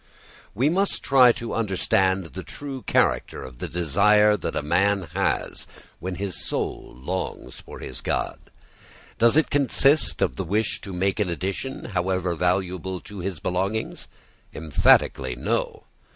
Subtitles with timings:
[0.55, 5.67] We must try to understand the true character of the desire that a man has
[5.99, 8.39] when his soul longs for his God.
[9.19, 14.07] Does it consist of his wish to make an addition, however valuable, to his belongings?
[14.55, 15.83] Emphatically no!